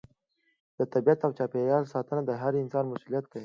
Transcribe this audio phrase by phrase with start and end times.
[0.77, 3.39] د طبیعت او چاپیریال ساتنه د هر انسان مسؤلیت دی.